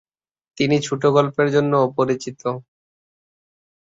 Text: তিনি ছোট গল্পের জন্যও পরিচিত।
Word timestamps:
তিনি 0.57 0.77
ছোট 0.81 1.01
গল্পের 1.15 1.47
জন্যও 1.51 1.85
পরিচিত। 1.97 2.41